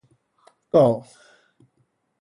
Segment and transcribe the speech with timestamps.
[0.71, 1.05] 鈷